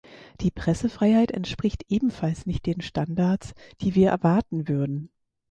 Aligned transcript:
Die 0.39 0.49
Pressefreiheit 0.49 1.29
entspricht 1.29 1.85
ebenfalls 1.89 2.47
nicht 2.47 2.65
den 2.65 2.81
Standards, 2.81 3.53
die 3.81 3.93
wir 3.93 4.09
erwarten 4.09 4.67
würden. 4.67 5.11